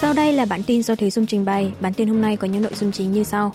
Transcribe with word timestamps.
Sau 0.00 0.12
đây 0.12 0.32
là 0.32 0.44
bản 0.44 0.62
tin 0.62 0.82
do 0.82 0.94
Thế 0.94 1.10
Dung 1.10 1.26
trình 1.26 1.44
bày. 1.44 1.72
Bản 1.80 1.92
tin 1.94 2.08
hôm 2.08 2.20
nay 2.20 2.36
có 2.36 2.48
những 2.48 2.62
nội 2.62 2.74
dung 2.74 2.92
chính 2.92 3.12
như 3.12 3.24
sau. 3.24 3.54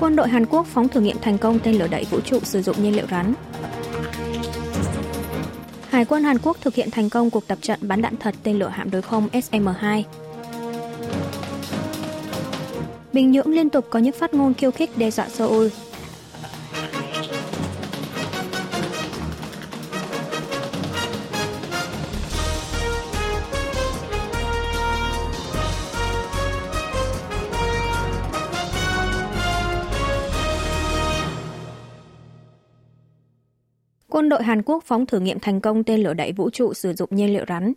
Quân 0.00 0.16
đội 0.16 0.28
Hàn 0.28 0.46
Quốc 0.46 0.66
phóng 0.66 0.88
thử 0.88 1.00
nghiệm 1.00 1.16
thành 1.18 1.38
công 1.38 1.58
tên 1.58 1.78
lửa 1.78 1.86
đẩy 1.90 2.04
vũ 2.04 2.20
trụ 2.20 2.38
sử 2.42 2.62
dụng 2.62 2.82
nhiên 2.82 2.96
liệu 2.96 3.06
rắn. 3.10 3.34
Hải 5.88 6.04
quân 6.04 6.24
Hàn 6.24 6.38
Quốc 6.38 6.56
thực 6.60 6.74
hiện 6.74 6.90
thành 6.90 7.10
công 7.10 7.30
cuộc 7.30 7.46
tập 7.46 7.58
trận 7.62 7.78
bắn 7.82 8.02
đạn 8.02 8.16
thật 8.16 8.34
tên 8.42 8.58
lửa 8.58 8.68
hạm 8.68 8.90
đối 8.90 9.02
không 9.02 9.28
SM-2. 9.32 10.02
Bình 13.12 13.30
Nhưỡng 13.30 13.48
liên 13.48 13.70
tục 13.70 13.86
có 13.90 13.98
những 13.98 14.14
phát 14.14 14.34
ngôn 14.34 14.54
khiêu 14.54 14.70
khích 14.70 14.98
đe 14.98 15.10
dọa 15.10 15.28
Seoul. 15.28 15.68
Quân 34.18 34.28
đội 34.28 34.42
Hàn 34.42 34.62
Quốc 34.62 34.84
phóng 34.84 35.06
thử 35.06 35.20
nghiệm 35.20 35.38
thành 35.38 35.60
công 35.60 35.84
tên 35.84 36.00
lửa 36.00 36.14
đẩy 36.14 36.32
vũ 36.32 36.50
trụ 36.50 36.74
sử 36.74 36.92
dụng 36.92 37.08
nhiên 37.12 37.32
liệu 37.32 37.44
rắn. 37.48 37.72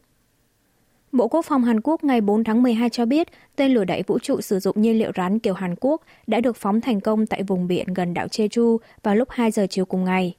Bộ 1.11 1.27
Quốc 1.27 1.45
phòng 1.45 1.63
Hàn 1.63 1.81
Quốc 1.83 2.03
ngày 2.03 2.21
4 2.21 2.43
tháng 2.43 2.63
12 2.63 2.89
cho 2.89 3.05
biết, 3.05 3.27
tên 3.55 3.73
lửa 3.73 3.83
đẩy 3.83 4.03
vũ 4.07 4.19
trụ 4.19 4.41
sử 4.41 4.59
dụng 4.59 4.81
nhiên 4.81 4.99
liệu 4.99 5.11
rắn 5.15 5.39
kiểu 5.39 5.53
Hàn 5.53 5.75
Quốc 5.79 6.01
đã 6.27 6.41
được 6.41 6.57
phóng 6.57 6.81
thành 6.81 7.01
công 7.01 7.25
tại 7.25 7.43
vùng 7.43 7.67
biển 7.67 7.93
gần 7.93 8.13
đảo 8.13 8.27
Jeju 8.27 8.77
vào 9.03 9.15
lúc 9.15 9.27
2 9.31 9.51
giờ 9.51 9.67
chiều 9.69 9.85
cùng 9.85 10.03
ngày. 10.03 10.35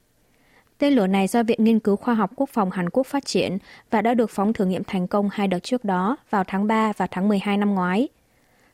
Tên 0.79 0.93
lửa 0.93 1.07
này 1.07 1.27
do 1.27 1.43
Viện 1.43 1.65
Nghiên 1.65 1.80
cứu 1.80 1.96
Khoa 1.96 2.15
học 2.15 2.30
Quốc 2.37 2.51
phòng 2.51 2.71
Hàn 2.71 2.91
Quốc 2.91 3.07
phát 3.07 3.24
triển 3.24 3.59
và 3.90 4.02
đã 4.02 4.15
được 4.15 4.30
phóng 4.30 4.52
thử 4.52 4.65
nghiệm 4.65 4.84
thành 4.84 5.09
công 5.09 5.29
hai 5.32 5.49
đợt 5.49 5.62
trước 5.62 5.84
đó 5.84 6.16
vào 6.30 6.45
tháng 6.46 6.66
3 6.66 6.93
và 6.96 7.07
tháng 7.10 7.29
12 7.29 7.57
năm 7.57 7.74
ngoái. 7.74 8.09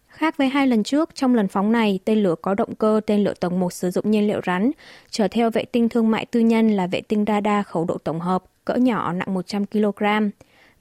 Khác 0.08 0.36
với 0.36 0.48
hai 0.48 0.66
lần 0.66 0.82
trước, 0.82 1.14
trong 1.14 1.34
lần 1.34 1.48
phóng 1.48 1.72
này, 1.72 1.98
tên 2.04 2.22
lửa 2.22 2.34
có 2.42 2.54
động 2.54 2.74
cơ 2.74 3.00
tên 3.06 3.24
lửa 3.24 3.34
tầng 3.40 3.60
1 3.60 3.72
sử 3.72 3.90
dụng 3.90 4.10
nhiên 4.10 4.26
liệu 4.26 4.40
rắn, 4.46 4.70
chở 5.10 5.28
theo 5.28 5.50
vệ 5.50 5.64
tinh 5.64 5.88
thương 5.88 6.10
mại 6.10 6.26
tư 6.26 6.40
nhân 6.40 6.70
là 6.70 6.86
vệ 6.86 7.00
tinh 7.00 7.24
radar 7.28 7.66
khẩu 7.66 7.84
độ 7.84 7.98
tổng 7.98 8.20
hợp, 8.20 8.44
cỡ 8.64 8.74
nhỏ 8.74 9.12
nặng 9.12 9.34
100 9.34 9.66
kg. 9.66 10.04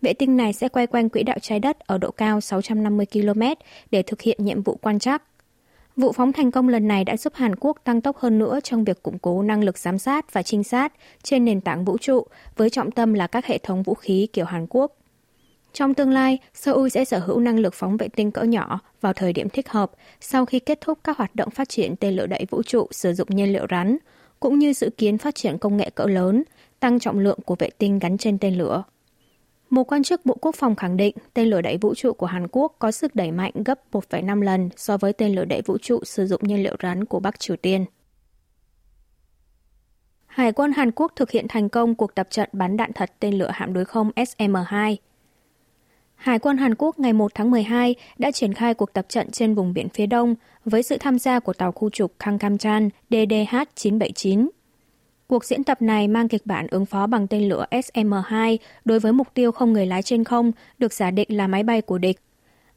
Vệ 0.02 0.14
tinh 0.14 0.38
này 0.38 0.53
sẽ 0.53 0.69
quay 0.69 0.88
quanh 0.88 1.09
quỹ 1.09 1.23
đạo 1.23 1.38
trái 1.42 1.59
đất 1.59 1.80
ở 1.80 1.97
độ 1.97 2.11
cao 2.11 2.42
650 2.42 3.06
km 3.14 3.42
để 3.92 4.03
thực 4.03 4.22
hiện 4.22 4.38
nhiệm 4.45 4.61
vụ 4.61 4.80
quan 4.81 5.00
trắc. 5.00 5.23
Vụ 5.95 6.12
phóng 6.12 6.34
thành 6.34 6.52
công 6.52 6.69
lần 6.69 6.88
này 6.88 7.03
đã 7.03 7.17
giúp 7.17 7.34
Hàn 7.36 7.56
Quốc 7.56 7.78
tăng 7.84 8.02
tốc 8.02 8.17
hơn 8.17 8.39
nữa 8.39 8.59
trong 8.64 8.84
việc 8.84 9.03
củng 9.03 9.19
cố 9.19 9.44
năng 9.44 9.64
lực 9.64 9.78
giám 9.78 9.97
sát 9.97 10.34
và 10.34 10.44
trinh 10.44 10.64
sát 10.64 10.94
trên 11.23 11.45
nền 11.45 11.62
tảng 11.62 11.86
vũ 11.86 11.97
trụ, 11.97 12.25
với 12.56 12.69
trọng 12.69 12.91
tâm 12.91 13.14
là 13.14 13.28
các 13.28 13.45
hệ 13.45 13.58
thống 13.58 13.84
vũ 13.84 13.94
khí 13.94 14.28
kiểu 14.34 14.45
Hàn 14.45 14.67
Quốc. 14.69 14.97
Trong 15.78 15.94
tương 15.94 16.09
lai, 16.09 16.38
Seoul 16.53 16.89
sẽ 16.89 17.06
sở 17.06 17.20
hữu 17.20 17.39
năng 17.39 17.59
lực 17.59 17.73
phóng 17.73 17.97
vệ 17.97 18.08
tinh 18.08 18.31
cỡ 18.31 18.44
nhỏ 18.44 18.80
vào 19.02 19.14
thời 19.14 19.33
điểm 19.33 19.50
thích 19.50 19.70
hợp 19.70 19.92
sau 20.22 20.45
khi 20.45 20.59
kết 20.59 20.81
thúc 20.81 21.00
các 21.03 21.17
hoạt 21.17 21.36
động 21.36 21.50
phát 21.50 21.69
triển 21.69 21.95
tên 21.95 22.16
lửa 22.16 22.25
đẩy 22.25 22.45
vũ 22.50 22.64
trụ 22.64 22.88
sử 22.92 23.14
dụng 23.14 23.28
nhiên 23.31 23.53
liệu 23.53 23.66
rắn, 23.69 23.97
cũng 24.39 24.59
như 24.59 24.73
dự 24.73 24.89
kiến 24.97 25.17
phát 25.17 25.36
triển 25.36 25.58
công 25.58 25.78
nghệ 25.78 25.89
cỡ 25.89 26.06
lớn, 26.06 26.44
tăng 26.80 27.00
trọng 27.00 27.19
lượng 27.19 27.39
của 27.45 27.56
vệ 27.59 27.69
tinh 27.78 28.00
gắn 28.00 28.17
trên 28.17 28.38
tên 28.38 28.58
lửa. 28.58 28.84
Một 29.69 29.84
quan 29.84 30.03
chức 30.03 30.25
Bộ 30.25 30.38
Quốc 30.42 30.56
phòng 30.56 30.75
khẳng 30.75 30.97
định 30.97 31.16
tên 31.34 31.47
lửa 31.47 31.61
đẩy 31.61 31.78
vũ 31.78 31.95
trụ 31.95 32.14
của 32.14 32.25
Hàn 32.25 32.47
Quốc 32.52 32.75
có 32.80 32.91
sức 32.91 33.16
đẩy 33.16 33.31
mạnh 33.31 33.53
gấp 33.66 33.80
1,5 33.91 34.41
lần 34.41 34.69
so 34.75 34.97
với 34.97 35.14
tên 35.14 35.36
lửa 35.36 35.45
đẩy 35.45 35.62
vũ 35.62 35.78
trụ 35.78 36.00
sử 36.03 36.28
dụng 36.28 36.41
nhiên 36.44 36.64
liệu 36.64 36.75
rắn 36.84 37.06
của 37.06 37.19
Bắc 37.19 37.39
Triều 37.39 37.56
Tiên. 37.56 37.86
Hải 40.25 40.52
quân 40.52 40.72
Hàn 40.72 40.91
Quốc 40.91 41.12
thực 41.16 41.31
hiện 41.31 41.45
thành 41.50 41.69
công 41.69 41.95
cuộc 41.95 42.16
tập 42.16 42.28
trận 42.30 42.50
bắn 42.53 42.78
đạn 42.78 42.94
thật 42.94 43.12
tên 43.19 43.38
lửa 43.38 43.50
hạm 43.53 43.73
đối 43.73 43.86
không 43.86 44.12
SM-2. 44.16 44.95
Hải 46.17 46.39
quân 46.39 46.57
Hàn 46.57 46.75
Quốc 46.77 46.99
ngày 46.99 47.13
1 47.13 47.31
tháng 47.35 47.51
12 47.51 47.95
đã 48.17 48.31
triển 48.31 48.53
khai 48.53 48.73
cuộc 48.73 48.94
tập 48.94 49.05
trận 49.09 49.31
trên 49.31 49.55
vùng 49.55 49.73
biển 49.73 49.89
phía 49.89 50.05
đông 50.05 50.35
với 50.66 50.83
sự 50.83 50.97
tham 51.00 51.19
gia 51.19 51.39
của 51.39 51.53
tàu 51.53 51.72
khu 51.72 51.89
trục 51.89 52.13
Kang 52.19 52.39
Kamchan 52.39 52.89
DDH-979. 53.09 54.47
Cuộc 55.27 55.45
diễn 55.45 55.63
tập 55.63 55.81
này 55.81 56.07
mang 56.07 56.27
kịch 56.27 56.45
bản 56.45 56.67
ứng 56.67 56.85
phó 56.85 57.07
bằng 57.07 57.27
tên 57.27 57.50
lửa 57.50 57.66
SM-2 57.72 58.57
đối 58.85 59.00
với 59.00 59.13
mục 59.13 59.27
tiêu 59.33 59.51
không 59.51 59.73
người 59.73 59.85
lái 59.85 60.03
trên 60.03 60.23
không 60.23 60.51
được 60.77 60.94
giả 60.94 61.11
định 61.11 61.38
là 61.38 61.47
máy 61.47 61.63
bay 61.63 61.81
của 61.81 61.97
địch. 61.97 62.19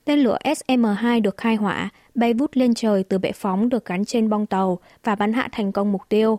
Tên 0.04 0.18
lửa 0.18 0.38
SM-2 0.44 1.22
được 1.22 1.36
khai 1.36 1.56
hỏa, 1.56 1.90
bay 2.14 2.34
vút 2.34 2.50
lên 2.54 2.74
trời 2.74 3.04
từ 3.04 3.18
bệ 3.18 3.32
phóng 3.32 3.68
được 3.68 3.84
gắn 3.84 4.04
trên 4.04 4.28
bong 4.28 4.46
tàu 4.46 4.78
và 5.04 5.14
bắn 5.14 5.32
hạ 5.32 5.48
thành 5.52 5.72
công 5.72 5.92
mục 5.92 6.02
tiêu. 6.08 6.38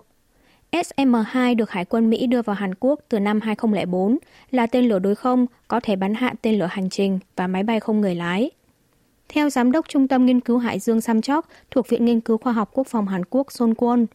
SM-2 0.71 1.55
được 1.55 1.71
Hải 1.71 1.85
quân 1.85 2.09
Mỹ 2.09 2.27
đưa 2.27 2.41
vào 2.41 2.55
Hàn 2.55 2.75
Quốc 2.75 2.99
từ 3.09 3.19
năm 3.19 3.41
2004, 3.41 4.17
là 4.51 4.67
tên 4.67 4.85
lửa 4.85 4.99
đối 4.99 5.15
không 5.15 5.45
có 5.67 5.79
thể 5.79 5.95
bắn 5.95 6.13
hạ 6.13 6.33
tên 6.41 6.59
lửa 6.59 6.67
hành 6.71 6.89
trình 6.89 7.19
và 7.35 7.47
máy 7.47 7.63
bay 7.63 7.79
không 7.79 8.01
người 8.01 8.15
lái. 8.15 8.51
Theo 9.29 9.49
Giám 9.49 9.71
đốc 9.71 9.89
Trung 9.89 10.07
tâm 10.07 10.25
Nghiên 10.25 10.39
cứu 10.39 10.57
Hải 10.57 10.79
dương 10.79 11.01
Samchok 11.01 11.47
thuộc 11.71 11.89
Viện 11.89 12.05
Nghiên 12.05 12.21
cứu 12.21 12.37
Khoa 12.37 12.53
học 12.53 12.69
Quốc 12.73 12.87
phòng 12.87 13.07
Hàn 13.07 13.25
Quốc 13.25 13.51
Son 13.51 13.73
Kwon, 13.73 14.05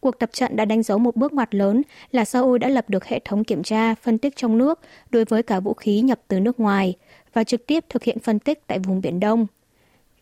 cuộc 0.00 0.18
tập 0.18 0.30
trận 0.32 0.56
đã 0.56 0.64
đánh 0.64 0.82
dấu 0.82 0.98
một 0.98 1.16
bước 1.16 1.32
ngoặt 1.32 1.54
lớn 1.54 1.82
là 2.12 2.24
Seoul 2.24 2.58
đã 2.58 2.68
lập 2.68 2.84
được 2.90 3.04
hệ 3.04 3.20
thống 3.24 3.44
kiểm 3.44 3.62
tra, 3.62 3.94
phân 3.94 4.18
tích 4.18 4.36
trong 4.36 4.58
nước 4.58 4.80
đối 5.10 5.24
với 5.24 5.42
cả 5.42 5.60
vũ 5.60 5.74
khí 5.74 6.00
nhập 6.00 6.20
từ 6.28 6.40
nước 6.40 6.60
ngoài 6.60 6.94
và 7.32 7.44
trực 7.44 7.66
tiếp 7.66 7.84
thực 7.88 8.02
hiện 8.04 8.18
phân 8.18 8.38
tích 8.38 8.66
tại 8.66 8.78
vùng 8.78 9.00
Biển 9.00 9.20
Đông. 9.20 9.46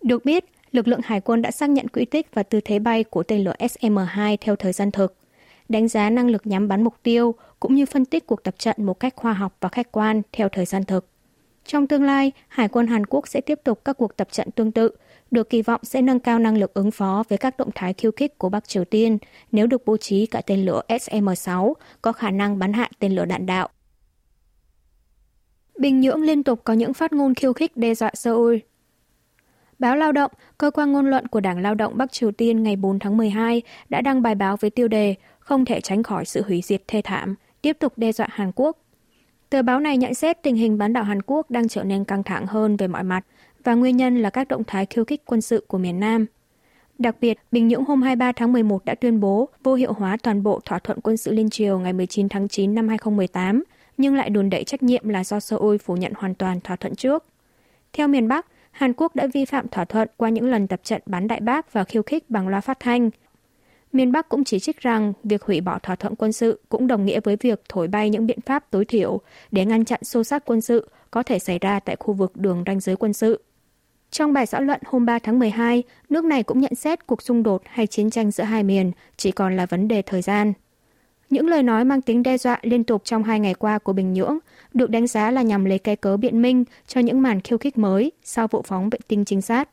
Được 0.03 0.25
biết, 0.25 0.44
lực 0.72 0.88
lượng 0.88 1.00
hải 1.05 1.20
quân 1.20 1.43
đã 1.43 1.50
xác 1.50 1.70
nhận 1.70 1.88
quỹ 1.88 2.05
tích 2.05 2.26
và 2.34 2.43
tư 2.43 2.60
thế 2.65 2.78
bay 2.78 3.05
của 3.05 3.22
tên 3.22 3.44
lửa 3.44 3.55
SM-2 3.59 4.37
theo 4.41 4.56
thời 4.56 4.72
gian 4.72 4.91
thực 4.91 5.17
đánh 5.68 5.88
giá 5.88 6.10
năng 6.10 6.30
lực 6.30 6.46
nhắm 6.46 6.68
bắn 6.68 6.84
mục 6.84 6.94
tiêu 7.02 7.34
cũng 7.60 7.74
như 7.74 7.86
phân 7.86 8.04
tích 8.04 8.26
cuộc 8.26 8.42
tập 8.42 8.54
trận 8.58 8.76
một 8.78 9.00
cách 9.00 9.16
khoa 9.16 9.32
học 9.32 9.56
và 9.60 9.68
khách 9.68 9.92
quan 9.92 10.22
theo 10.32 10.48
thời 10.48 10.64
gian 10.64 10.84
thực. 10.84 11.06
Trong 11.64 11.86
tương 11.86 12.02
lai, 12.02 12.32
Hải 12.48 12.68
quân 12.68 12.86
Hàn 12.86 13.06
Quốc 13.06 13.28
sẽ 13.28 13.40
tiếp 13.40 13.60
tục 13.64 13.84
các 13.84 13.96
cuộc 13.96 14.16
tập 14.16 14.28
trận 14.30 14.50
tương 14.50 14.72
tự, 14.72 14.90
được 15.30 15.50
kỳ 15.50 15.62
vọng 15.62 15.80
sẽ 15.84 16.02
nâng 16.02 16.20
cao 16.20 16.38
năng 16.38 16.58
lực 16.58 16.74
ứng 16.74 16.90
phó 16.90 17.24
với 17.28 17.38
các 17.38 17.58
động 17.58 17.70
thái 17.74 17.94
khiêu 17.94 18.10
khích 18.12 18.38
của 18.38 18.48
Bắc 18.48 18.68
Triều 18.68 18.84
Tiên 18.84 19.18
nếu 19.52 19.66
được 19.66 19.84
bố 19.84 19.96
trí 19.96 20.26
cả 20.26 20.42
tên 20.46 20.64
lửa 20.64 20.82
SM-6 20.88 21.72
có 22.02 22.12
khả 22.12 22.30
năng 22.30 22.58
bắn 22.58 22.72
hạ 22.72 22.90
tên 22.98 23.12
lửa 23.12 23.24
đạn 23.24 23.46
đạo. 23.46 23.68
Bình 25.78 26.00
Nhưỡng 26.00 26.22
liên 26.22 26.42
tục 26.42 26.60
có 26.64 26.72
những 26.72 26.94
phát 26.94 27.12
ngôn 27.12 27.34
khiêu 27.34 27.52
khích 27.52 27.76
đe 27.76 27.94
dọa 27.94 28.10
Seoul. 28.14 28.56
Báo 29.78 29.96
Lao 29.96 30.12
động, 30.12 30.30
cơ 30.58 30.70
quan 30.70 30.92
ngôn 30.92 31.10
luận 31.10 31.26
của 31.28 31.40
Đảng 31.40 31.58
Lao 31.58 31.74
động 31.74 31.92
Bắc 31.96 32.12
Triều 32.12 32.32
Tiên 32.32 32.62
ngày 32.62 32.76
4 32.76 32.98
tháng 32.98 33.16
12 33.16 33.62
đã 33.88 34.00
đăng 34.00 34.22
bài 34.22 34.34
báo 34.34 34.56
với 34.56 34.70
tiêu 34.70 34.88
đề 34.88 35.14
không 35.38 35.64
thể 35.64 35.80
tránh 35.80 36.02
khỏi 36.02 36.24
sự 36.24 36.42
hủy 36.42 36.62
diệt 36.64 36.82
thê 36.86 37.02
thảm, 37.04 37.34
tiếp 37.62 37.76
tục 37.80 37.92
đe 37.96 38.12
dọa 38.12 38.26
Hàn 38.30 38.52
Quốc. 38.54 38.78
Tờ 39.50 39.62
báo 39.62 39.80
này 39.80 39.96
nhận 39.96 40.14
xét 40.14 40.42
tình 40.42 40.56
hình 40.56 40.78
bán 40.78 40.92
đảo 40.92 41.04
Hàn 41.04 41.22
Quốc 41.22 41.50
đang 41.50 41.68
trở 41.68 41.82
nên 41.84 42.04
căng 42.04 42.22
thẳng 42.22 42.46
hơn 42.46 42.76
về 42.76 42.88
mọi 42.88 43.02
mặt 43.02 43.24
và 43.64 43.74
nguyên 43.74 43.96
nhân 43.96 44.22
là 44.22 44.30
các 44.30 44.48
động 44.48 44.64
thái 44.66 44.86
khiêu 44.86 45.04
khích 45.04 45.22
quân 45.24 45.40
sự 45.40 45.64
của 45.68 45.78
miền 45.78 46.00
Nam. 46.00 46.26
Đặc 46.98 47.16
biệt, 47.20 47.38
Bình 47.52 47.68
Nhưỡng 47.68 47.84
hôm 47.84 48.02
23 48.02 48.32
tháng 48.32 48.52
11 48.52 48.84
đã 48.84 48.94
tuyên 48.94 49.20
bố 49.20 49.48
vô 49.62 49.74
hiệu 49.74 49.92
hóa 49.92 50.16
toàn 50.22 50.42
bộ 50.42 50.60
thỏa 50.64 50.78
thuận 50.78 51.00
quân 51.00 51.16
sự 51.16 51.32
liên 51.32 51.50
triều 51.50 51.78
ngày 51.78 51.92
19 51.92 52.28
tháng 52.28 52.48
9 52.48 52.74
năm 52.74 52.88
2018, 52.88 53.64
nhưng 53.96 54.14
lại 54.14 54.30
đùn 54.30 54.50
đẩy 54.50 54.64
trách 54.64 54.82
nhiệm 54.82 55.08
là 55.08 55.24
do 55.24 55.40
Seoul 55.40 55.76
phủ 55.76 55.96
nhận 55.96 56.12
hoàn 56.16 56.34
toàn 56.34 56.60
thỏa 56.60 56.76
thuận 56.76 56.94
trước. 56.94 57.24
Theo 57.92 58.08
miền 58.08 58.28
Bắc, 58.28 58.46
Hàn 58.78 58.92
Quốc 58.96 59.16
đã 59.16 59.26
vi 59.34 59.44
phạm 59.44 59.68
thỏa 59.68 59.84
thuận 59.84 60.08
qua 60.16 60.28
những 60.28 60.50
lần 60.50 60.66
tập 60.66 60.80
trận 60.84 61.02
bắn 61.06 61.28
đại 61.28 61.40
bác 61.40 61.72
và 61.72 61.84
khiêu 61.84 62.02
khích 62.02 62.30
bằng 62.30 62.48
loa 62.48 62.60
phát 62.60 62.80
thanh, 62.80 63.10
Miền 63.92 64.12
Bắc 64.12 64.28
cũng 64.28 64.44
chỉ 64.44 64.58
trích 64.58 64.80
rằng 64.80 65.12
việc 65.24 65.42
hủy 65.42 65.60
bỏ 65.60 65.78
thỏa 65.78 65.96
thuận 65.96 66.14
quân 66.16 66.32
sự 66.32 66.60
cũng 66.68 66.86
đồng 66.86 67.04
nghĩa 67.04 67.20
với 67.20 67.36
việc 67.40 67.62
thổi 67.68 67.88
bay 67.88 68.10
những 68.10 68.26
biện 68.26 68.40
pháp 68.40 68.70
tối 68.70 68.84
thiểu 68.84 69.20
để 69.50 69.64
ngăn 69.64 69.84
chặn 69.84 70.04
xô 70.04 70.24
xát 70.24 70.44
quân 70.44 70.60
sự 70.60 70.88
có 71.10 71.22
thể 71.22 71.38
xảy 71.38 71.58
ra 71.58 71.80
tại 71.80 71.96
khu 71.96 72.14
vực 72.14 72.36
đường 72.36 72.62
ranh 72.66 72.80
giới 72.80 72.96
quân 72.96 73.12
sự. 73.12 73.42
Trong 74.10 74.32
bài 74.32 74.46
xã 74.46 74.60
luận 74.60 74.80
hôm 74.86 75.06
3 75.06 75.18
tháng 75.18 75.38
12, 75.38 75.82
nước 76.08 76.24
này 76.24 76.42
cũng 76.42 76.60
nhận 76.60 76.74
xét 76.74 77.06
cuộc 77.06 77.22
xung 77.22 77.42
đột 77.42 77.62
hay 77.64 77.86
chiến 77.86 78.10
tranh 78.10 78.30
giữa 78.30 78.44
hai 78.44 78.62
miền 78.62 78.92
chỉ 79.16 79.30
còn 79.30 79.56
là 79.56 79.66
vấn 79.66 79.88
đề 79.88 80.02
thời 80.02 80.22
gian. 80.22 80.52
Những 81.30 81.48
lời 81.48 81.62
nói 81.62 81.84
mang 81.84 82.02
tính 82.02 82.22
đe 82.22 82.38
dọa 82.38 82.58
liên 82.62 82.84
tục 82.84 83.04
trong 83.04 83.24
hai 83.24 83.40
ngày 83.40 83.54
qua 83.54 83.78
của 83.78 83.92
Bình 83.92 84.12
Nhưỡng 84.12 84.38
được 84.75 84.91
đánh 84.91 85.06
giá 85.06 85.31
là 85.31 85.43
nhằm 85.43 85.65
lấy 85.65 85.79
cái 85.79 85.97
cớ 85.97 86.17
biện 86.17 86.43
minh 86.43 86.65
cho 86.87 87.00
những 87.00 87.23
màn 87.23 87.41
khiêu 87.41 87.59
khích 87.59 87.79
mới 87.79 88.12
sau 88.23 88.49
vụ 88.49 88.62
phóng 88.62 88.91
vệ 88.91 88.99
tinh 89.09 89.25
trinh 89.25 89.43
sát. 89.43 89.69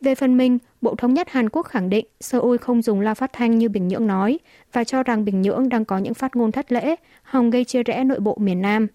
Về 0.00 0.14
phần 0.14 0.36
mình, 0.36 0.58
Bộ 0.80 0.94
Thống 0.94 1.14
nhất 1.14 1.28
Hàn 1.30 1.48
Quốc 1.48 1.66
khẳng 1.66 1.90
định 1.90 2.06
Seoul 2.20 2.56
không 2.56 2.82
dùng 2.82 3.00
loa 3.00 3.14
phát 3.14 3.32
thanh 3.32 3.58
như 3.58 3.68
Bình 3.68 3.88
Nhưỡng 3.88 4.06
nói 4.06 4.38
và 4.72 4.84
cho 4.84 5.02
rằng 5.02 5.24
Bình 5.24 5.42
Nhưỡng 5.42 5.68
đang 5.68 5.84
có 5.84 5.98
những 5.98 6.14
phát 6.14 6.36
ngôn 6.36 6.52
thất 6.52 6.72
lễ, 6.72 6.96
hòng 7.22 7.50
gây 7.50 7.64
chia 7.64 7.82
rẽ 7.82 8.04
nội 8.04 8.20
bộ 8.20 8.36
miền 8.40 8.62
Nam. 8.62 8.86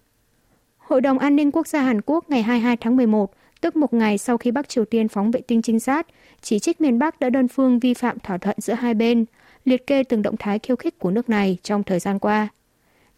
Hội 0.76 1.00
đồng 1.00 1.18
An 1.18 1.36
ninh 1.36 1.52
Quốc 1.52 1.66
gia 1.66 1.82
Hàn 1.82 2.00
Quốc 2.06 2.30
ngày 2.30 2.42
22 2.42 2.76
tháng 2.76 2.96
11, 2.96 3.32
tức 3.60 3.76
một 3.76 3.94
ngày 3.94 4.18
sau 4.18 4.38
khi 4.38 4.50
Bắc 4.50 4.68
Triều 4.68 4.84
Tiên 4.84 5.08
phóng 5.08 5.30
vệ 5.30 5.40
tinh 5.40 5.62
trinh 5.62 5.80
sát, 5.80 6.06
chỉ 6.42 6.58
trích 6.58 6.80
miền 6.80 6.98
Bắc 6.98 7.20
đã 7.20 7.30
đơn 7.30 7.48
phương 7.48 7.78
vi 7.78 7.94
phạm 7.94 8.18
thỏa 8.18 8.38
thuận 8.38 8.56
giữa 8.60 8.74
hai 8.74 8.94
bên, 8.94 9.24
liệt 9.64 9.86
kê 9.86 10.02
từng 10.02 10.22
động 10.22 10.36
thái 10.38 10.58
khiêu 10.58 10.76
khích 10.76 10.98
của 10.98 11.10
nước 11.10 11.28
này 11.28 11.56
trong 11.62 11.82
thời 11.82 11.98
gian 11.98 12.18
qua. 12.18 12.48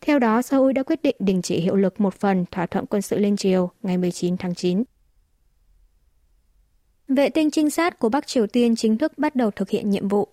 Theo 0.01 0.19
đó, 0.19 0.43
Seoul 0.43 0.73
đã 0.73 0.83
quyết 0.83 1.03
định 1.03 1.17
đình 1.19 1.43
chỉ 1.43 1.61
hiệu 1.61 1.77
lực 1.77 2.01
một 2.01 2.15
phần 2.15 2.45
thỏa 2.51 2.67
thuận 2.67 2.87
quân 2.87 3.03
sự 3.03 3.19
liên 3.19 3.37
triều 3.37 3.71
ngày 3.83 3.99
19 3.99 4.37
tháng 4.37 4.55
9. 4.55 4.85
Vệ 7.09 7.29
tinh 7.29 7.51
trinh 7.51 7.71
sát 7.71 7.99
của 7.99 8.09
Bắc 8.09 8.27
Triều 8.27 8.47
Tiên 8.47 8.77
chính 8.77 8.99
thức 8.99 9.19
bắt 9.19 9.37
đầu 9.37 9.51
thực 9.51 9.71
hiện 9.71 9.91
nhiệm 9.91 10.09
vụ. 10.09 10.29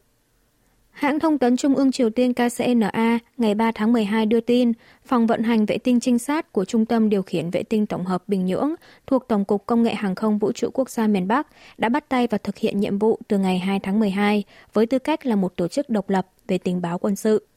Hãng 0.91 1.19
thông 1.19 1.37
tấn 1.37 1.57
Trung 1.57 1.75
ương 1.75 1.91
Triều 1.91 2.09
Tiên 2.09 2.33
KCNA 2.33 3.19
ngày 3.37 3.55
3 3.55 3.71
tháng 3.75 3.93
12 3.93 4.25
đưa 4.25 4.39
tin, 4.39 4.71
phòng 5.05 5.27
vận 5.27 5.43
hành 5.43 5.65
vệ 5.65 5.77
tinh 5.77 5.99
trinh 5.99 6.19
sát 6.19 6.53
của 6.53 6.65
Trung 6.65 6.85
tâm 6.85 7.09
Điều 7.09 7.21
khiển 7.21 7.49
Vệ 7.49 7.63
tinh 7.63 7.85
Tổng 7.85 8.05
hợp 8.05 8.23
Bình 8.27 8.45
Nhưỡng 8.45 8.75
thuộc 9.07 9.27
Tổng 9.27 9.45
cục 9.45 9.65
Công 9.65 9.83
nghệ 9.83 9.93
Hàng 9.93 10.15
không 10.15 10.37
Vũ 10.37 10.51
trụ 10.51 10.69
Quốc 10.73 10.89
gia 10.89 11.07
miền 11.07 11.27
Bắc 11.27 11.47
đã 11.77 11.89
bắt 11.89 12.09
tay 12.09 12.27
và 12.27 12.37
thực 12.37 12.57
hiện 12.57 12.79
nhiệm 12.79 12.99
vụ 12.99 13.19
từ 13.27 13.37
ngày 13.37 13.59
2 13.59 13.79
tháng 13.79 13.99
12 13.99 14.43
với 14.73 14.85
tư 14.85 14.99
cách 14.99 15.25
là 15.25 15.35
một 15.35 15.55
tổ 15.55 15.67
chức 15.67 15.89
độc 15.89 16.09
lập 16.09 16.27
về 16.47 16.57
tình 16.57 16.81
báo 16.81 16.99
quân 16.99 17.15
sự. 17.15 17.47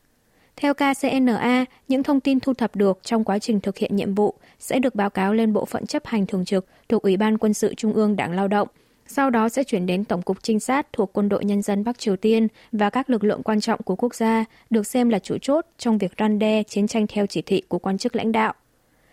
Theo 0.61 0.75
KCNA, 0.75 1.65
những 1.89 2.03
thông 2.03 2.21
tin 2.21 2.41
thu 2.41 2.55
thập 2.55 2.77
được 2.77 2.99
trong 3.03 3.25
quá 3.25 3.39
trình 3.39 3.61
thực 3.61 3.79
hiện 3.79 3.97
nhiệm 3.97 4.15
vụ 4.15 4.35
sẽ 4.59 4.79
được 4.79 4.95
báo 4.95 5.11
cáo 5.11 5.35
lên 5.35 5.53
Bộ 5.53 5.65
phận 5.65 5.87
chấp 5.87 6.07
hành 6.07 6.27
thường 6.27 6.45
trực 6.45 6.67
thuộc 6.89 7.03
Ủy 7.03 7.17
ban 7.17 7.39
Quân 7.39 7.55
sự 7.55 7.75
Trung 7.75 7.93
ương 7.93 8.17
Đảng 8.17 8.33
Lao 8.33 8.49
động, 8.49 8.69
sau 9.07 9.31
đó 9.31 9.49
sẽ 9.49 9.65
chuyển 9.65 9.87
đến 9.87 10.05
Tổng 10.05 10.23
cục 10.23 10.43
Trinh 10.43 10.61
sát 10.61 10.87
thuộc 10.93 11.11
Quân 11.13 11.29
đội 11.29 11.45
Nhân 11.45 11.63
dân 11.63 11.85
Bắc 11.85 11.99
Triều 11.99 12.17
Tiên 12.17 12.49
và 12.73 12.91
các 12.91 13.11
lực 13.11 13.25
lượng 13.25 13.43
quan 13.43 13.61
trọng 13.61 13.83
của 13.83 13.97
quốc 13.97 14.15
gia 14.15 14.45
được 14.71 14.87
xem 14.87 15.09
là 15.09 15.19
chủ 15.19 15.39
chốt 15.43 15.67
trong 15.79 15.99
việc 15.99 16.13
răn 16.19 16.39
đe 16.39 16.63
chiến 16.63 16.87
tranh 16.87 17.07
theo 17.07 17.27
chỉ 17.27 17.43
thị 17.43 17.63
của 17.69 17.79
quan 17.79 17.99
chức 17.99 18.17
lãnh 18.17 18.33
đạo. 18.33 18.55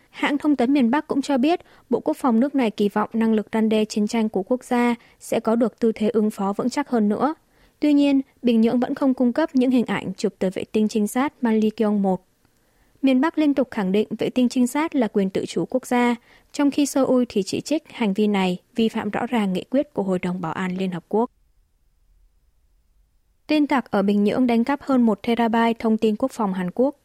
Hãng 0.10 0.38
thông 0.38 0.56
tấn 0.56 0.74
miền 0.74 0.92
Bắc 0.92 1.08
cũng 1.08 1.22
cho 1.22 1.38
biết 1.38 1.60
Bộ 1.90 2.00
Quốc 2.00 2.18
phòng 2.18 2.40
nước 2.40 2.56
này 2.56 2.72
kỳ 2.72 2.90
vọng 2.90 3.10
năng 3.14 3.34
lực 3.34 3.48
răn 3.54 3.70
đe 3.70 3.86
chiến 3.86 4.08
tranh 4.08 4.30
của 4.30 4.44
quốc 4.44 4.64
gia 4.64 4.96
sẽ 5.20 5.40
có 5.40 5.56
được 5.56 5.80
tư 5.80 5.92
thế 5.92 6.10
ứng 6.10 6.30
phó 6.30 6.54
vững 6.54 6.70
chắc 6.70 6.90
hơn 6.90 7.10
nữa. 7.10 7.34
Tuy 7.80 7.94
nhiên, 7.94 8.22
Bình 8.42 8.62
Nhưỡng 8.62 8.80
vẫn 8.80 8.96
không 8.96 9.14
cung 9.14 9.34
cấp 9.34 9.50
những 9.54 9.72
hình 9.72 9.86
ảnh 9.86 10.14
chụp 10.14 10.34
từ 10.40 10.50
vệ 10.54 10.64
tinh 10.72 10.88
trinh 10.88 11.08
sát 11.08 11.34
Manlikyong 11.44 12.02
1. 12.02 12.26
Miền 13.02 13.22
Bắc 13.22 13.38
liên 13.38 13.54
tục 13.54 13.68
khẳng 13.72 13.92
định 13.92 14.08
vệ 14.20 14.30
tinh 14.30 14.50
trinh 14.50 14.68
sát 14.68 14.96
là 14.96 15.08
quyền 15.08 15.30
tự 15.30 15.46
chủ 15.46 15.66
quốc 15.66 15.86
gia, 15.86 16.16
trong 16.52 16.72
khi 16.72 16.86
Seoul 16.86 17.24
thì 17.30 17.44
chỉ 17.44 17.62
trích 17.62 17.84
hành 17.92 18.14
vi 18.14 18.28
này 18.28 18.58
vi 18.76 18.90
phạm 18.90 19.10
rõ 19.10 19.26
ràng 19.26 19.54
nghị 19.54 19.64
quyết 19.64 19.94
của 19.94 20.04
Hội 20.04 20.20
đồng 20.20 20.42
Bảo 20.42 20.52
an 20.52 20.78
Liên 20.78 20.92
Hợp 20.92 21.06
Quốc. 21.10 21.32
Tin 23.48 23.68
tặc 23.68 23.92
ở 23.92 24.02
Bình 24.02 24.24
Nhưỡng 24.24 24.48
đánh 24.48 24.64
cắp 24.64 24.82
hơn 24.82 25.02
1 25.02 25.20
terabyte 25.28 25.74
thông 25.80 25.98
tin 25.98 26.16
quốc 26.16 26.32
phòng 26.32 26.54
Hàn 26.54 26.72
Quốc. 26.72 26.96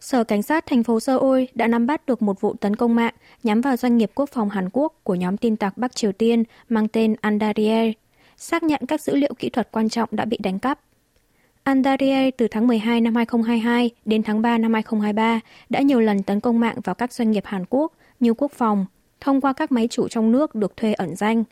Sở 0.00 0.24
Cảnh 0.24 0.42
sát 0.42 0.66
thành 0.66 0.82
phố 0.82 1.00
Seoul 1.00 1.44
đã 1.54 1.66
nắm 1.66 1.86
bắt 1.86 2.06
được 2.06 2.22
một 2.22 2.40
vụ 2.40 2.54
tấn 2.54 2.76
công 2.76 2.94
mạng 2.94 3.14
nhắm 3.42 3.60
vào 3.60 3.76
doanh 3.76 3.96
nghiệp 3.98 4.10
quốc 4.14 4.28
phòng 4.32 4.50
Hàn 4.50 4.68
Quốc 4.72 5.00
của 5.02 5.14
nhóm 5.14 5.36
tin 5.36 5.56
tặc 5.56 5.78
Bắc 5.78 5.96
Triều 5.96 6.12
Tiên 6.12 6.44
mang 6.68 6.88
tên 6.88 7.14
Andariel, 7.20 7.90
xác 8.38 8.62
nhận 8.62 8.80
các 8.88 9.00
dữ 9.00 9.16
liệu 9.16 9.34
kỹ 9.38 9.48
thuật 9.48 9.68
quan 9.72 9.88
trọng 9.88 10.08
đã 10.12 10.24
bị 10.24 10.38
đánh 10.42 10.58
cắp. 10.58 10.80
Andariel 11.62 12.28
từ 12.36 12.48
tháng 12.48 12.66
12 12.66 13.00
năm 13.00 13.14
2022 13.14 13.90
đến 14.04 14.22
tháng 14.22 14.42
3 14.42 14.58
năm 14.58 14.74
2023 14.74 15.40
đã 15.68 15.80
nhiều 15.80 16.00
lần 16.00 16.22
tấn 16.22 16.40
công 16.40 16.60
mạng 16.60 16.76
vào 16.84 16.94
các 16.94 17.12
doanh 17.12 17.30
nghiệp 17.30 17.44
Hàn 17.46 17.64
Quốc 17.70 17.92
như 18.20 18.34
quốc 18.34 18.52
phòng, 18.52 18.86
thông 19.20 19.40
qua 19.40 19.52
các 19.52 19.72
máy 19.72 19.88
chủ 19.88 20.08
trong 20.08 20.32
nước 20.32 20.54
được 20.54 20.76
thuê 20.76 20.92
ẩn 20.92 21.16
danh. 21.16 21.44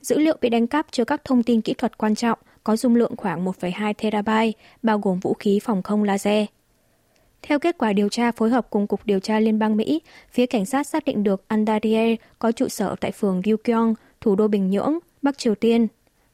Dữ 0.00 0.18
liệu 0.18 0.36
bị 0.40 0.48
đánh 0.48 0.66
cắp 0.66 0.86
chứa 0.90 1.04
các 1.04 1.24
thông 1.24 1.42
tin 1.42 1.60
kỹ 1.60 1.74
thuật 1.74 1.98
quan 1.98 2.14
trọng 2.14 2.38
có 2.64 2.76
dung 2.76 2.96
lượng 2.96 3.16
khoảng 3.16 3.44
1,2 3.44 3.94
terabyte, 3.94 4.58
bao 4.82 4.98
gồm 4.98 5.20
vũ 5.20 5.34
khí 5.34 5.60
phòng 5.62 5.82
không 5.82 6.04
laser. 6.04 6.46
Theo 7.42 7.58
kết 7.58 7.78
quả 7.78 7.92
điều 7.92 8.08
tra 8.08 8.32
phối 8.32 8.50
hợp 8.50 8.66
cùng 8.70 8.86
Cục 8.86 9.06
Điều 9.06 9.20
tra 9.20 9.40
Liên 9.40 9.58
bang 9.58 9.76
Mỹ, 9.76 10.00
phía 10.30 10.46
cảnh 10.46 10.66
sát 10.66 10.86
xác 10.86 11.04
định 11.04 11.22
được 11.22 11.44
Andariel 11.48 12.14
có 12.38 12.52
trụ 12.52 12.68
sở 12.68 12.96
tại 13.00 13.12
phường 13.12 13.42
Ryukyong, 13.44 13.94
thủ 14.20 14.36
đô 14.36 14.48
Bình 14.48 14.70
Nhưỡng, 14.70 14.98
Bắc 15.22 15.38
Triều 15.38 15.54
Tiên. 15.54 15.86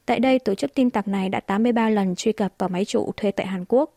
Tại 0.05 0.19
đây, 0.19 0.39
tổ 0.39 0.55
chức 0.55 0.73
tin 0.73 0.89
tặc 0.89 1.07
này 1.07 1.29
đã 1.29 1.39
83 1.39 1.89
lần 1.89 2.15
truy 2.15 2.31
cập 2.31 2.53
vào 2.57 2.69
máy 2.69 2.85
chủ 2.85 3.11
thuê 3.17 3.31
tại 3.31 3.45
Hàn 3.45 3.65
Quốc. 3.67 3.93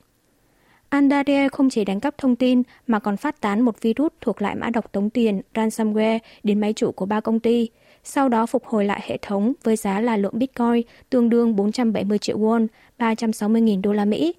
Andaria 0.88 1.48
không 1.48 1.70
chỉ 1.70 1.84
đánh 1.84 2.00
cắp 2.00 2.18
thông 2.18 2.36
tin 2.36 2.62
mà 2.86 2.98
còn 2.98 3.16
phát 3.16 3.40
tán 3.40 3.60
một 3.60 3.80
virus 3.80 4.12
thuộc 4.20 4.42
lại 4.42 4.54
mã 4.54 4.70
độc 4.70 4.92
tống 4.92 5.10
tiền 5.10 5.40
ransomware 5.54 6.18
đến 6.42 6.60
máy 6.60 6.72
chủ 6.72 6.92
của 6.92 7.06
ba 7.06 7.20
công 7.20 7.40
ty, 7.40 7.68
sau 8.04 8.28
đó 8.28 8.46
phục 8.46 8.64
hồi 8.64 8.84
lại 8.84 9.00
hệ 9.04 9.18
thống 9.22 9.52
với 9.62 9.76
giá 9.76 10.00
là 10.00 10.16
lượng 10.16 10.38
Bitcoin 10.38 10.82
tương 11.10 11.28
đương 11.28 11.56
470 11.56 12.18
triệu 12.18 12.38
won, 12.38 12.66
360.000 12.98 13.80
đô 13.82 13.92
la 13.92 14.04
Mỹ. 14.04 14.34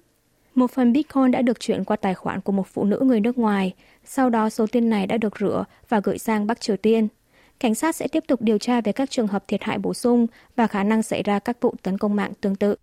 Một 0.54 0.70
phần 0.70 0.92
Bitcoin 0.92 1.30
đã 1.30 1.42
được 1.42 1.60
chuyển 1.60 1.84
qua 1.84 1.96
tài 1.96 2.14
khoản 2.14 2.40
của 2.40 2.52
một 2.52 2.66
phụ 2.66 2.84
nữ 2.84 3.00
người 3.02 3.20
nước 3.20 3.38
ngoài, 3.38 3.74
sau 4.04 4.30
đó 4.30 4.50
số 4.50 4.66
tiền 4.72 4.90
này 4.90 5.06
đã 5.06 5.16
được 5.16 5.38
rửa 5.40 5.64
và 5.88 6.00
gửi 6.00 6.18
sang 6.18 6.46
Bắc 6.46 6.60
Triều 6.60 6.76
Tiên. 6.76 7.08
Cảnh 7.60 7.74
sát 7.74 7.96
sẽ 7.96 8.08
tiếp 8.08 8.24
tục 8.28 8.42
điều 8.42 8.58
tra 8.58 8.80
về 8.80 8.92
các 8.92 9.10
trường 9.10 9.26
hợp 9.26 9.48
thiệt 9.48 9.62
hại 9.62 9.78
bổ 9.78 9.94
sung 9.94 10.26
và 10.56 10.66
khả 10.66 10.82
năng 10.82 11.02
xảy 11.02 11.22
ra 11.22 11.38
các 11.38 11.60
vụ 11.60 11.74
tấn 11.82 11.98
công 11.98 12.16
mạng 12.16 12.32
tương 12.40 12.56
tự. 12.56 12.74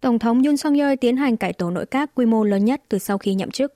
Tổng 0.00 0.18
thống 0.18 0.42
Yoon 0.42 0.56
song 0.56 0.74
yeol 0.74 0.94
tiến 1.00 1.16
hành 1.16 1.36
cải 1.36 1.52
tổ 1.52 1.70
nội 1.70 1.86
các 1.86 2.10
quy 2.14 2.26
mô 2.26 2.44
lớn 2.44 2.64
nhất 2.64 2.82
từ 2.88 2.98
sau 2.98 3.18
khi 3.18 3.34
nhậm 3.34 3.50
chức. 3.50 3.74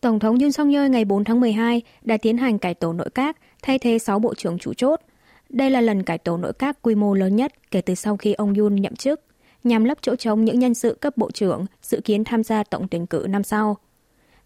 Tổng 0.00 0.18
thống 0.18 0.38
Yoon 0.38 0.52
song 0.52 0.70
yeol 0.72 0.88
ngày 0.88 1.04
4 1.04 1.24
tháng 1.24 1.40
12 1.40 1.82
đã 2.02 2.16
tiến 2.16 2.38
hành 2.38 2.58
cải 2.58 2.74
tổ 2.74 2.92
nội 2.92 3.10
các 3.14 3.36
thay 3.62 3.78
thế 3.78 3.98
6 3.98 4.18
bộ 4.18 4.34
trưởng 4.34 4.58
chủ 4.58 4.74
chốt. 4.74 5.00
Đây 5.48 5.70
là 5.70 5.80
lần 5.80 6.02
cải 6.02 6.18
tổ 6.18 6.36
nội 6.36 6.52
các 6.52 6.82
quy 6.82 6.94
mô 6.94 7.14
lớn 7.14 7.36
nhất 7.36 7.52
kể 7.70 7.80
từ 7.80 7.94
sau 7.94 8.16
khi 8.16 8.32
ông 8.32 8.54
Yoon 8.54 8.74
nhậm 8.74 8.96
chức, 8.96 9.20
nhằm 9.64 9.84
lấp 9.84 9.98
chỗ 10.02 10.16
trống 10.16 10.44
những 10.44 10.58
nhân 10.58 10.74
sự 10.74 10.94
cấp 11.00 11.16
bộ 11.16 11.30
trưởng 11.30 11.66
dự 11.82 12.00
kiến 12.04 12.24
tham 12.24 12.42
gia 12.42 12.62
tổng 12.64 12.88
tuyển 12.88 13.06
cử 13.06 13.26
năm 13.28 13.42
sau. 13.42 13.76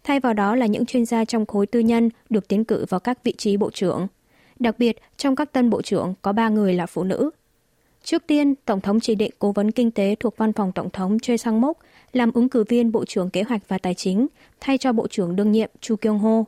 Thay 0.03 0.19
vào 0.19 0.33
đó 0.33 0.55
là 0.55 0.65
những 0.65 0.85
chuyên 0.85 1.05
gia 1.05 1.25
trong 1.25 1.45
khối 1.45 1.65
tư 1.67 1.79
nhân 1.79 2.09
được 2.29 2.47
tiến 2.47 2.65
cử 2.65 2.85
vào 2.89 2.99
các 2.99 3.23
vị 3.23 3.33
trí 3.37 3.57
bộ 3.57 3.71
trưởng. 3.71 4.07
Đặc 4.59 4.79
biệt, 4.79 4.97
trong 5.17 5.35
các 5.35 5.51
tân 5.51 5.69
bộ 5.69 5.81
trưởng 5.81 6.13
có 6.21 6.33
3 6.33 6.49
người 6.49 6.73
là 6.73 6.85
phụ 6.85 7.03
nữ. 7.03 7.29
Trước 8.03 8.23
tiên, 8.27 8.55
Tổng 8.65 8.81
thống 8.81 8.99
chỉ 8.99 9.15
định 9.15 9.31
cố 9.39 9.51
vấn 9.51 9.71
kinh 9.71 9.91
tế 9.91 10.15
thuộc 10.19 10.37
văn 10.37 10.53
phòng 10.53 10.71
Tổng 10.71 10.89
thống 10.89 11.19
Choi 11.19 11.37
Sang-mok 11.37 11.77
làm 12.13 12.31
ứng 12.31 12.49
cử 12.49 12.63
viên 12.69 12.91
Bộ 12.91 13.05
trưởng 13.05 13.29
Kế 13.29 13.43
hoạch 13.43 13.61
và 13.67 13.77
Tài 13.77 13.93
chính, 13.93 14.27
thay 14.59 14.77
cho 14.77 14.91
Bộ 14.91 15.07
trưởng 15.07 15.35
đương 15.35 15.51
nhiệm 15.51 15.69
Chu 15.81 15.95
Kyung-ho. 15.95 16.43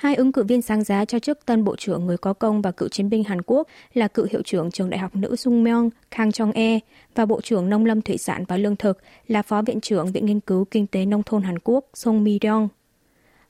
Hai 0.00 0.14
ứng 0.14 0.32
cử 0.32 0.44
viên 0.44 0.62
sáng 0.62 0.84
giá 0.84 1.04
cho 1.04 1.18
chức 1.18 1.46
tân 1.46 1.64
Bộ 1.64 1.76
trưởng 1.76 2.06
Người 2.06 2.16
có 2.16 2.32
công 2.32 2.62
và 2.62 2.70
cựu 2.70 2.88
chiến 2.88 3.10
binh 3.10 3.24
Hàn 3.24 3.42
Quốc 3.42 3.68
là 3.94 4.08
cựu 4.08 4.26
hiệu 4.30 4.42
trưởng 4.44 4.70
trường 4.70 4.90
đại 4.90 4.98
học 4.98 5.16
nữ 5.16 5.36
Sung 5.36 5.64
Myung 5.64 5.90
Kang 6.10 6.32
Chong-e 6.32 6.78
và 7.14 7.26
Bộ 7.26 7.40
trưởng 7.40 7.68
Nông 7.68 7.86
lâm 7.86 8.02
Thủy 8.02 8.18
sản 8.18 8.44
và 8.48 8.56
Lương 8.56 8.76
thực 8.76 8.98
là 9.28 9.42
Phó 9.42 9.62
Viện 9.62 9.80
trưởng 9.80 10.12
Viện 10.12 10.26
Nghiên 10.26 10.40
cứu 10.40 10.64
Kinh 10.64 10.86
tế 10.86 11.04
Nông 11.06 11.22
thôn 11.22 11.42
Hàn 11.42 11.58
Quốc 11.58 11.84
Song 11.94 12.24
Mi-ryong. 12.24 12.68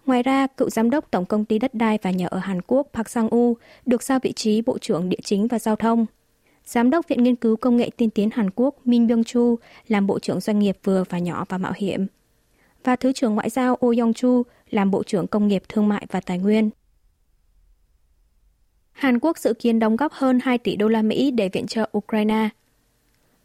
Ngoài 0.07 0.23
ra, 0.23 0.47
cựu 0.47 0.71
giám 0.71 0.91
đốc 0.91 1.11
Tổng 1.11 1.25
công 1.25 1.45
ty 1.45 1.59
đất 1.59 1.75
đai 1.75 1.99
và 2.03 2.11
nhà 2.11 2.27
ở 2.27 2.39
Hàn 2.39 2.63
Quốc 2.63 2.87
Park 2.93 3.09
Sang-u 3.09 3.57
được 3.87 4.03
giao 4.03 4.19
vị 4.23 4.33
trí 4.33 4.63
Bộ 4.63 4.79
trưởng 4.79 5.09
Địa 5.09 5.21
chính 5.25 5.47
và 5.47 5.59
Giao 5.59 5.77
thông. 5.77 6.07
Giám 6.65 6.91
đốc 6.91 7.09
Viện 7.09 7.23
Nghiên 7.23 7.37
cứu 7.37 7.57
Công 7.57 7.77
nghệ 7.77 7.91
tiên 7.97 8.11
tiến 8.11 8.31
Hàn 8.33 8.51
Quốc 8.51 8.75
Min 8.85 9.07
Byung-chu 9.07 9.57
làm 9.89 10.07
Bộ 10.07 10.19
trưởng 10.19 10.41
Doanh 10.41 10.59
nghiệp 10.59 10.77
vừa 10.85 11.05
và 11.09 11.19
nhỏ 11.19 11.45
và 11.49 11.59
mạo 11.59 11.73
hiểm. 11.77 12.07
Và 12.85 12.97
Thứ 12.97 13.13
trưởng 13.13 13.35
Ngoại 13.35 13.51
giao 13.51 13.73
Oh 13.73 13.97
Yong-chu 13.97 14.43
làm 14.71 14.91
Bộ 14.91 15.03
trưởng 15.03 15.27
Công 15.27 15.49
nghiệp 15.49 15.63
Thương 15.69 15.89
mại 15.89 16.07
và 16.11 16.21
Tài 16.21 16.39
nguyên. 16.39 16.71
Hàn 18.93 19.19
Quốc 19.19 19.39
dự 19.39 19.55
kiến 19.55 19.79
đóng 19.79 19.97
góp 19.97 20.13
hơn 20.13 20.39
2 20.43 20.59
tỷ 20.59 20.77
đô 20.77 20.89
la 20.89 21.03
Mỹ 21.03 21.31
để 21.31 21.49
viện 21.49 21.67
trợ 21.67 21.91
Ukraine. 21.99 22.49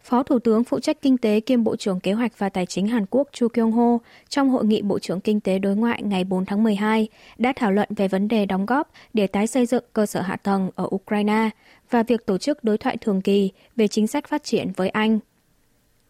Phó 0.04 0.24
Thủ 0.24 0.40
tướng 0.40 0.64
phụ 0.64 0.80
trách 0.80 1.02
kinh 1.02 1.18
tế 1.18 1.40
kiêm 1.40 1.64
Bộ 1.64 1.76
trưởng 1.76 2.00
Kế 2.00 2.14
hoạch 2.14 2.40
và 2.40 2.50
Tài 2.50 2.66
chính 2.66 2.88
Hàn 2.88 3.06
Quốc 3.06 3.28
Chu 3.32 3.48
Kyung-ho 3.48 3.98
trong 4.30 4.50
hội 4.50 4.66
nghị 4.66 4.82
Bộ 4.82 5.00
trưởng 5.00 5.22
Kinh 5.22 5.40
tế 5.40 5.60
đối 5.60 5.76
ngoại 5.76 6.04
ngày 6.04 6.24
4 6.24 6.46
tháng 6.46 6.64
12 6.64 7.08
đã 7.38 7.54
thảo 7.56 7.72
luận 7.72 7.90
về 7.96 8.08
vấn 8.08 8.28
đề 8.28 8.46
đóng 8.46 8.66
góp 8.66 8.92
để 9.14 9.28
tái 9.28 9.48
xây 9.48 9.66
dựng 9.66 9.84
cơ 9.94 10.06
sở 10.06 10.22
hạ 10.22 10.36
tầng 10.36 10.70
ở 10.76 10.88
Ukraine 10.96 11.50
và 11.90 12.04
việc 12.04 12.26
tổ 12.26 12.38
chức 12.38 12.64
đối 12.64 12.78
thoại 12.78 12.98
thường 12.98 13.22
kỳ 13.22 13.52
về 13.76 13.88
chính 13.88 14.08
sách 14.08 14.28
phát 14.28 14.44
triển 14.44 14.72
với 14.76 14.90
Anh. 14.90 15.20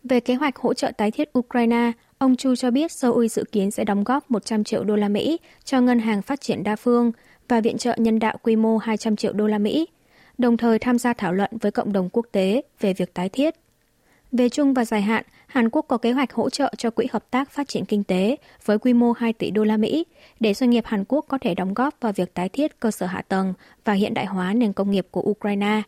Về 0.09 0.19
kế 0.19 0.35
hoạch 0.35 0.55
hỗ 0.55 0.73
trợ 0.73 0.91
tái 0.97 1.11
thiết 1.11 1.37
Ukraine, 1.39 1.91
ông 2.17 2.35
Chu 2.35 2.55
cho 2.55 2.71
biết 2.71 2.91
Seoul 2.91 3.27
dự 3.27 3.43
kiến 3.51 3.71
sẽ 3.71 3.83
đóng 3.83 4.03
góp 4.03 4.31
100 4.31 4.63
triệu 4.63 4.83
đô 4.83 4.95
la 4.95 5.09
Mỹ 5.09 5.37
cho 5.63 5.81
Ngân 5.81 5.99
hàng 5.99 6.21
Phát 6.21 6.41
triển 6.41 6.63
Đa 6.63 6.75
phương 6.75 7.11
và 7.47 7.61
viện 7.61 7.77
trợ 7.77 7.95
nhân 7.97 8.19
đạo 8.19 8.37
quy 8.43 8.55
mô 8.55 8.77
200 8.77 9.15
triệu 9.15 9.33
đô 9.33 9.47
la 9.47 9.57
Mỹ, 9.57 9.87
đồng 10.37 10.57
thời 10.57 10.79
tham 10.79 10.99
gia 10.99 11.13
thảo 11.13 11.33
luận 11.33 11.51
với 11.61 11.71
cộng 11.71 11.93
đồng 11.93 12.09
quốc 12.09 12.25
tế 12.31 12.61
về 12.79 12.93
việc 12.93 13.13
tái 13.13 13.29
thiết. 13.29 13.55
Về 14.31 14.49
chung 14.49 14.73
và 14.73 14.85
dài 14.85 15.01
hạn, 15.01 15.23
Hàn 15.47 15.69
Quốc 15.69 15.85
có 15.87 15.97
kế 15.97 16.11
hoạch 16.11 16.33
hỗ 16.33 16.49
trợ 16.49 16.73
cho 16.77 16.89
Quỹ 16.89 17.07
Hợp 17.11 17.31
tác 17.31 17.51
Phát 17.51 17.67
triển 17.67 17.85
Kinh 17.85 18.03
tế 18.03 18.35
với 18.65 18.79
quy 18.79 18.93
mô 18.93 19.11
2 19.11 19.33
tỷ 19.33 19.51
đô 19.51 19.63
la 19.63 19.77
Mỹ 19.77 20.05
để 20.39 20.53
doanh 20.53 20.69
nghiệp 20.69 20.85
Hàn 20.85 21.03
Quốc 21.07 21.25
có 21.27 21.37
thể 21.41 21.55
đóng 21.55 21.73
góp 21.73 21.93
vào 22.01 22.13
việc 22.15 22.33
tái 22.33 22.49
thiết 22.49 22.79
cơ 22.79 22.91
sở 22.91 23.05
hạ 23.05 23.21
tầng 23.27 23.53
và 23.85 23.93
hiện 23.93 24.13
đại 24.13 24.25
hóa 24.25 24.53
nền 24.53 24.73
công 24.73 24.91
nghiệp 24.91 25.07
của 25.11 25.21
Ukraine. 25.21 25.81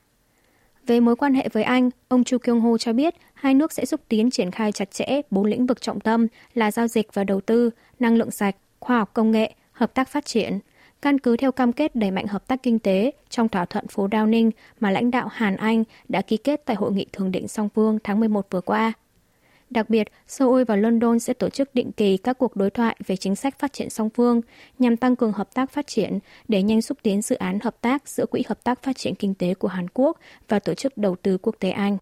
Về 0.87 0.99
mối 0.99 1.15
quan 1.15 1.33
hệ 1.33 1.49
với 1.53 1.63
Anh, 1.63 1.89
ông 2.07 2.23
Chu 2.23 2.37
Kyung 2.37 2.61
Ho 2.61 2.77
cho 2.77 2.93
biết 2.93 3.15
hai 3.33 3.53
nước 3.53 3.71
sẽ 3.71 3.85
xúc 3.85 4.01
tiến 4.07 4.31
triển 4.31 4.51
khai 4.51 4.71
chặt 4.71 4.91
chẽ 4.91 5.21
bốn 5.29 5.45
lĩnh 5.45 5.65
vực 5.65 5.81
trọng 5.81 5.99
tâm 5.99 6.27
là 6.53 6.71
giao 6.71 6.87
dịch 6.87 7.13
và 7.13 7.23
đầu 7.23 7.41
tư, 7.41 7.69
năng 7.99 8.15
lượng 8.15 8.31
sạch, 8.31 8.55
khoa 8.79 8.97
học 8.97 9.09
công 9.13 9.31
nghệ, 9.31 9.53
hợp 9.71 9.93
tác 9.93 10.09
phát 10.09 10.25
triển, 10.25 10.59
căn 11.01 11.19
cứ 11.19 11.37
theo 11.37 11.51
cam 11.51 11.73
kết 11.73 11.95
đẩy 11.95 12.11
mạnh 12.11 12.27
hợp 12.27 12.47
tác 12.47 12.63
kinh 12.63 12.79
tế 12.79 13.11
trong 13.29 13.49
thỏa 13.49 13.65
thuận 13.65 13.87
phố 13.87 14.07
Downing 14.07 14.51
mà 14.79 14.91
lãnh 14.91 15.11
đạo 15.11 15.27
Hàn 15.31 15.55
Anh 15.55 15.83
đã 16.09 16.21
ký 16.21 16.37
kết 16.37 16.61
tại 16.65 16.75
hội 16.75 16.91
nghị 16.91 17.05
thường 17.13 17.31
định 17.31 17.47
song 17.47 17.69
phương 17.75 17.99
tháng 18.03 18.19
11 18.19 18.47
vừa 18.51 18.61
qua. 18.61 18.93
Đặc 19.69 19.89
biệt, 19.89 20.07
Seoul 20.27 20.63
và 20.63 20.75
London 20.75 21.19
sẽ 21.19 21.33
tổ 21.33 21.49
chức 21.49 21.75
định 21.75 21.91
kỳ 21.91 22.17
các 22.17 22.37
cuộc 22.37 22.55
đối 22.55 22.69
thoại 22.69 22.95
về 23.05 23.15
chính 23.15 23.35
sách 23.35 23.59
phát 23.59 23.73
triển 23.73 23.89
song 23.89 24.09
phương 24.09 24.41
nhằm 24.79 24.97
tăng 24.97 25.15
cường 25.15 25.31
hợp 25.31 25.53
tác 25.53 25.71
phát 25.71 25.87
triển 25.87 26.19
để 26.47 26.63
nhanh 26.63 26.81
xúc 26.81 26.97
tiến 27.03 27.21
dự 27.21 27.35
án 27.35 27.59
hợp 27.59 27.81
tác 27.81 28.09
giữa 28.09 28.25
Quỹ 28.25 28.43
Hợp 28.47 28.63
tác 28.63 28.83
Phát 28.83 28.97
triển 28.97 29.15
Kinh 29.15 29.33
tế 29.33 29.53
của 29.53 29.67
Hàn 29.67 29.87
Quốc 29.93 30.19
và 30.47 30.59
Tổ 30.59 30.73
chức 30.73 30.97
Đầu 30.97 31.15
tư 31.15 31.37
Quốc 31.41 31.55
tế 31.59 31.69
Anh. 31.69 31.97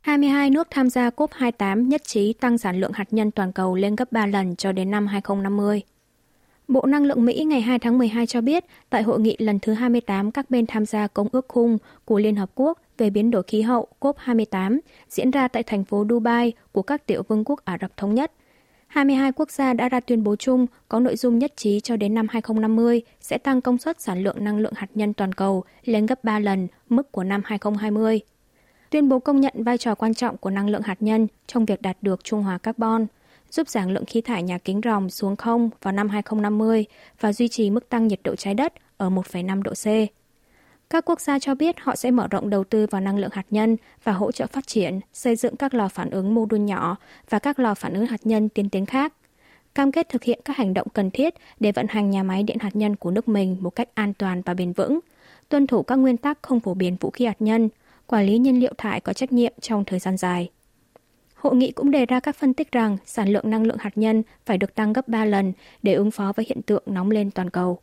22 0.00 0.50
nước 0.50 0.68
tham 0.70 0.90
gia 0.90 1.10
COP28 1.10 1.88
nhất 1.88 2.04
trí 2.04 2.32
tăng 2.32 2.58
sản 2.58 2.80
lượng 2.80 2.92
hạt 2.94 3.12
nhân 3.12 3.30
toàn 3.30 3.52
cầu 3.52 3.74
lên 3.74 3.96
gấp 3.96 4.12
3 4.12 4.26
lần 4.26 4.56
cho 4.56 4.72
đến 4.72 4.90
năm 4.90 5.06
2050. 5.06 5.82
Bộ 6.68 6.86
Năng 6.86 7.04
lượng 7.04 7.24
Mỹ 7.24 7.44
ngày 7.44 7.60
2 7.60 7.78
tháng 7.78 7.98
12 7.98 8.26
cho 8.26 8.40
biết, 8.40 8.64
tại 8.90 9.02
hội 9.02 9.20
nghị 9.20 9.36
lần 9.38 9.58
thứ 9.58 9.72
28 9.72 10.30
các 10.30 10.50
bên 10.50 10.66
tham 10.66 10.86
gia 10.86 11.06
Công 11.06 11.28
ước 11.32 11.48
Khung 11.48 11.78
của 12.04 12.18
Liên 12.18 12.36
Hợp 12.36 12.50
Quốc 12.54 12.78
về 13.00 13.10
biến 13.10 13.30
đổi 13.30 13.42
khí 13.42 13.62
hậu 13.62 13.88
COP28 14.00 14.78
diễn 15.08 15.30
ra 15.30 15.48
tại 15.48 15.62
thành 15.62 15.84
phố 15.84 16.04
Dubai 16.10 16.52
của 16.72 16.82
các 16.82 17.06
tiểu 17.06 17.22
vương 17.28 17.44
quốc 17.44 17.64
Ả 17.64 17.78
Rập 17.80 17.96
Thống 17.96 18.14
Nhất. 18.14 18.32
22 18.86 19.32
quốc 19.32 19.50
gia 19.50 19.72
đã 19.72 19.88
ra 19.88 20.00
tuyên 20.00 20.24
bố 20.24 20.36
chung 20.36 20.66
có 20.88 21.00
nội 21.00 21.16
dung 21.16 21.38
nhất 21.38 21.52
trí 21.56 21.80
cho 21.80 21.96
đến 21.96 22.14
năm 22.14 22.26
2050 22.30 23.02
sẽ 23.20 23.38
tăng 23.38 23.60
công 23.60 23.78
suất 23.78 24.00
sản 24.00 24.22
lượng 24.22 24.44
năng 24.44 24.58
lượng 24.58 24.72
hạt 24.76 24.88
nhân 24.94 25.12
toàn 25.12 25.32
cầu 25.32 25.64
lên 25.84 26.06
gấp 26.06 26.24
3 26.24 26.38
lần 26.38 26.68
mức 26.88 27.12
của 27.12 27.24
năm 27.24 27.42
2020. 27.44 28.20
Tuyên 28.90 29.08
bố 29.08 29.18
công 29.18 29.40
nhận 29.40 29.52
vai 29.56 29.78
trò 29.78 29.94
quan 29.94 30.14
trọng 30.14 30.36
của 30.36 30.50
năng 30.50 30.68
lượng 30.68 30.82
hạt 30.82 30.96
nhân 31.00 31.26
trong 31.46 31.64
việc 31.64 31.82
đạt 31.82 31.96
được 32.02 32.24
trung 32.24 32.42
hòa 32.42 32.58
carbon, 32.58 33.06
giúp 33.50 33.68
giảm 33.68 33.88
lượng 33.88 34.04
khí 34.06 34.20
thải 34.20 34.42
nhà 34.42 34.58
kính 34.58 34.80
ròng 34.84 35.10
xuống 35.10 35.36
không 35.36 35.70
vào 35.82 35.92
năm 35.92 36.08
2050 36.08 36.84
và 37.20 37.32
duy 37.32 37.48
trì 37.48 37.70
mức 37.70 37.88
tăng 37.88 38.06
nhiệt 38.06 38.20
độ 38.24 38.36
trái 38.36 38.54
đất 38.54 38.72
ở 38.96 39.10
1,5 39.10 39.62
độ 39.62 39.72
C. 39.72 40.19
Các 40.90 41.04
quốc 41.04 41.20
gia 41.20 41.38
cho 41.38 41.54
biết 41.54 41.80
họ 41.80 41.96
sẽ 41.96 42.10
mở 42.10 42.28
rộng 42.30 42.50
đầu 42.50 42.64
tư 42.64 42.86
vào 42.90 43.00
năng 43.00 43.18
lượng 43.18 43.30
hạt 43.32 43.46
nhân 43.50 43.76
và 44.04 44.12
hỗ 44.12 44.32
trợ 44.32 44.46
phát 44.46 44.66
triển, 44.66 45.00
xây 45.12 45.36
dựng 45.36 45.56
các 45.56 45.74
lò 45.74 45.88
phản 45.88 46.10
ứng 46.10 46.34
mô 46.34 46.46
đun 46.46 46.66
nhỏ 46.66 46.96
và 47.30 47.38
các 47.38 47.58
lò 47.58 47.74
phản 47.74 47.94
ứng 47.94 48.06
hạt 48.06 48.20
nhân 48.24 48.48
tiên 48.48 48.68
tiến 48.68 48.86
khác. 48.86 49.12
Cam 49.74 49.92
kết 49.92 50.08
thực 50.08 50.24
hiện 50.24 50.40
các 50.44 50.56
hành 50.56 50.74
động 50.74 50.86
cần 50.94 51.10
thiết 51.10 51.34
để 51.60 51.72
vận 51.72 51.86
hành 51.88 52.10
nhà 52.10 52.22
máy 52.22 52.42
điện 52.42 52.56
hạt 52.60 52.76
nhân 52.76 52.96
của 52.96 53.10
nước 53.10 53.28
mình 53.28 53.56
một 53.60 53.70
cách 53.70 53.88
an 53.94 54.14
toàn 54.14 54.42
và 54.42 54.54
bền 54.54 54.72
vững, 54.72 55.00
tuân 55.48 55.66
thủ 55.66 55.82
các 55.82 55.96
nguyên 55.96 56.16
tắc 56.16 56.38
không 56.42 56.60
phổ 56.60 56.74
biến 56.74 56.96
vũ 57.00 57.10
khí 57.10 57.24
hạt 57.24 57.36
nhân, 57.42 57.68
quản 58.06 58.26
lý 58.26 58.38
nhiên 58.38 58.60
liệu 58.60 58.72
thải 58.78 59.00
có 59.00 59.12
trách 59.12 59.32
nhiệm 59.32 59.52
trong 59.60 59.84
thời 59.84 59.98
gian 59.98 60.16
dài. 60.16 60.50
Hội 61.34 61.56
nghị 61.56 61.70
cũng 61.70 61.90
đề 61.90 62.06
ra 62.06 62.20
các 62.20 62.36
phân 62.36 62.54
tích 62.54 62.72
rằng 62.72 62.96
sản 63.06 63.28
lượng 63.28 63.50
năng 63.50 63.66
lượng 63.66 63.78
hạt 63.80 63.98
nhân 63.98 64.22
phải 64.46 64.58
được 64.58 64.74
tăng 64.74 64.92
gấp 64.92 65.08
3 65.08 65.24
lần 65.24 65.52
để 65.82 65.94
ứng 65.94 66.10
phó 66.10 66.32
với 66.36 66.46
hiện 66.48 66.62
tượng 66.62 66.82
nóng 66.86 67.10
lên 67.10 67.30
toàn 67.30 67.50
cầu. 67.50 67.78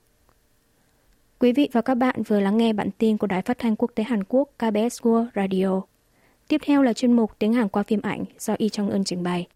Quý 1.40 1.54
vị 1.54 1.70
và 1.72 1.82
các 1.82 1.96
bạn 1.96 2.24
vừa 2.24 2.40
lắng 2.40 2.58
nghe 2.58 2.74
bản 2.74 2.90
tin 2.98 3.18
của 3.18 3.28
Đài 3.28 3.42
Phát 3.42 3.58
thanh 3.58 3.76
Quốc 3.76 3.92
tế 3.96 4.04
Hàn 4.04 4.24
Quốc 4.24 4.50
KBS 4.58 5.02
World 5.02 5.26
Radio. 5.36 5.82
Tiếp 6.48 6.62
theo 6.66 6.84
là 6.84 6.94
chuyên 6.94 7.14
mục 7.14 7.32
tiếng 7.40 7.54
Hàn 7.54 7.70
qua 7.70 7.84
phim 7.84 8.02
ảnh 8.02 8.26
do 8.40 8.56
Y 8.58 8.70
Trong 8.70 8.90
Ưn 8.90 9.04
trình 9.04 9.24
bày. 9.24 9.48